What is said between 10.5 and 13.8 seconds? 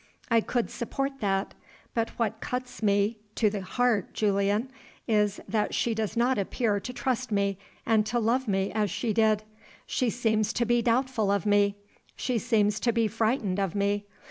to be doubtful of me; she seems to be frightened of